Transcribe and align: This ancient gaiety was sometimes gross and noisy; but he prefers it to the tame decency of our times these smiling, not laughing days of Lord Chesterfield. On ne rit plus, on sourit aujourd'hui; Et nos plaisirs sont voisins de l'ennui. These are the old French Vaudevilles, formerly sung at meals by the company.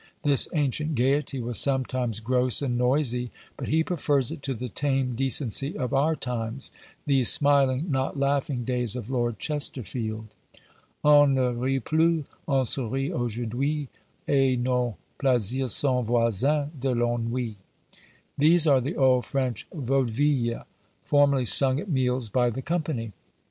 This 0.23 0.47
ancient 0.55 0.95
gaiety 0.95 1.39
was 1.39 1.59
sometimes 1.59 2.21
gross 2.21 2.63
and 2.63 2.75
noisy; 2.75 3.29
but 3.55 3.67
he 3.67 3.83
prefers 3.83 4.31
it 4.31 4.41
to 4.41 4.55
the 4.55 4.67
tame 4.67 5.13
decency 5.13 5.77
of 5.77 5.93
our 5.93 6.15
times 6.15 6.71
these 7.05 7.29
smiling, 7.29 7.91
not 7.91 8.17
laughing 8.17 8.63
days 8.65 8.95
of 8.95 9.11
Lord 9.11 9.37
Chesterfield. 9.37 10.33
On 11.03 11.35
ne 11.35 11.49
rit 11.51 11.85
plus, 11.85 12.23
on 12.47 12.65
sourit 12.65 13.11
aujourd'hui; 13.13 13.89
Et 14.27 14.57
nos 14.57 14.95
plaisirs 15.19 15.69
sont 15.71 16.01
voisins 16.03 16.71
de 16.79 16.89
l'ennui. 16.95 17.57
These 18.39 18.65
are 18.65 18.81
the 18.81 18.95
old 18.95 19.23
French 19.25 19.67
Vaudevilles, 19.71 20.65
formerly 21.03 21.45
sung 21.45 21.79
at 21.79 21.89
meals 21.89 22.27
by 22.27 22.49
the 22.49 22.63
company. 22.63 23.11